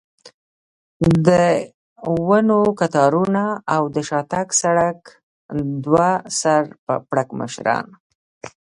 [1.25, 1.29] د
[2.27, 3.43] ونو کتارونه
[3.75, 4.99] او د شاتګ سړک،
[5.83, 6.63] دوه سر
[7.09, 7.85] پړکمشران.